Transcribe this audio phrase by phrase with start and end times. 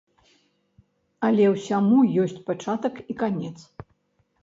[1.27, 3.57] Але ўсяму ёсць пачатак і канец.